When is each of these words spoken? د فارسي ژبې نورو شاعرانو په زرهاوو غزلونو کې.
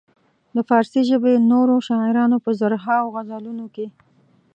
د 0.55 0.57
فارسي 0.69 1.01
ژبې 1.09 1.33
نورو 1.51 1.75
شاعرانو 1.87 2.37
په 2.45 2.49
زرهاوو 2.59 3.13
غزلونو 3.15 3.65
کې. 3.75 3.87